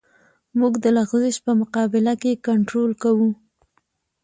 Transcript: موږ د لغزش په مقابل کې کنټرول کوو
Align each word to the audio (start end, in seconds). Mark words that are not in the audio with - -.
موږ 0.59 0.73
د 0.83 0.85
لغزش 0.97 1.35
په 1.45 1.51
مقابل 1.61 2.05
کې 2.21 2.41
کنټرول 2.47 2.91
کوو 3.03 3.29